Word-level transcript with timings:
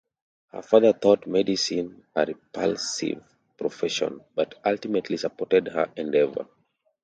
Her 0.51 0.63
father 0.63 0.93
thought 0.93 1.27
medicine 1.27 2.03
a 2.15 2.25
"repulsive" 2.25 3.23
profession, 3.55 4.21
but 4.33 4.55
ultimately 4.65 5.15
supported 5.15 5.67
her 5.67 5.91
endeavor. 5.95 6.47